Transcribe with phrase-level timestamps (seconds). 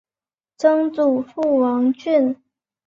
[0.57, 2.35] 曾祖父王俊。